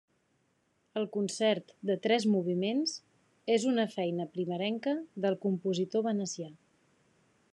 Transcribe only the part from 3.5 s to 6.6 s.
és una feina primerenca del compositor venecià.